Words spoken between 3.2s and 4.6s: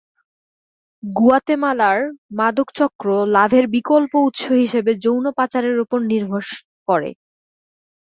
লাভের বিকল্প উৎস